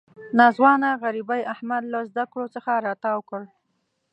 ناځوانه 0.37 0.89
غریبۍ 1.03 1.41
احمد 1.53 1.83
له 1.93 1.99
زده 2.09 2.23
کړو 2.31 2.45
څخه 2.55 2.71
را 2.85 2.93
تاو 3.03 3.19
کړ. 3.29 3.41